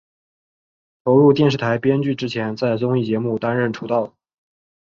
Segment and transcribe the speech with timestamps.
[1.03, 4.15] 投入电视剧编剧之前在综艺节目担任出道。